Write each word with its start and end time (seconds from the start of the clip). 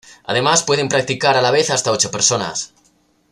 Además, 0.23 0.63
pueden 0.63 0.89
practicar 0.89 1.37
a 1.37 1.43
la 1.43 1.51
vez 1.51 1.69
hasta 1.69 1.91
ocho 1.91 2.09
personas. 2.09 2.73